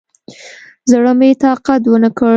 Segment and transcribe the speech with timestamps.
[0.91, 2.29] زړه مې طاقت ونکړ.